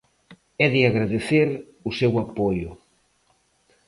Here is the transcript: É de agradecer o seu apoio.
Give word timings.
É 0.63 0.67
de 0.73 0.81
agradecer 0.89 1.47
o 1.89 1.91
seu 1.99 2.11
apoio. 2.25 2.69